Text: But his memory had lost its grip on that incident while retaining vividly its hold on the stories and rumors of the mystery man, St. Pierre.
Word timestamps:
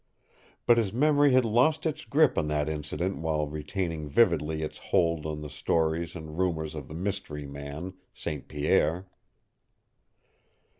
But 0.65 0.79
his 0.79 0.91
memory 0.91 1.33
had 1.33 1.45
lost 1.45 1.85
its 1.85 2.05
grip 2.05 2.35
on 2.35 2.47
that 2.47 2.67
incident 2.67 3.17
while 3.17 3.45
retaining 3.45 4.09
vividly 4.09 4.63
its 4.63 4.79
hold 4.79 5.27
on 5.27 5.41
the 5.41 5.47
stories 5.51 6.15
and 6.15 6.39
rumors 6.39 6.73
of 6.73 6.87
the 6.87 6.95
mystery 6.95 7.45
man, 7.45 7.93
St. 8.11 8.47
Pierre. 8.47 9.05